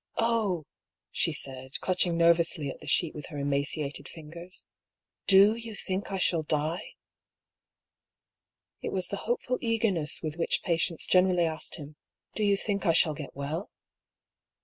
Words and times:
"Oh!" 0.16 0.66
she 1.12 1.32
said, 1.32 1.78
clutching 1.78 2.16
nervously 2.18 2.68
at 2.70 2.80
the 2.80 2.88
sheet 2.88 3.14
with 3.14 3.26
her 3.26 3.38
emaciated 3.38 4.08
fingers, 4.08 4.64
"rfo 5.28 5.62
you 5.62 5.76
think 5.76 6.10
I 6.10 6.18
shall 6.18 6.42
die?" 6.42 6.94
It 8.82 8.90
was 8.90 9.06
the 9.06 9.16
hopeful 9.30 9.58
eagerness 9.60 10.22
with 10.24 10.38
which 10.38 10.64
patients 10.64 11.06
generally 11.06 11.44
asked 11.44 11.76
him," 11.76 11.94
Do 12.34 12.42
you 12.42 12.56
think 12.56 12.84
I 12.84 12.94
shall 12.94 13.14
get 13.14 13.36
well 13.36 13.70